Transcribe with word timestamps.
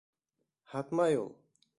—Һатмай 0.71 1.21
ул. 1.27 1.31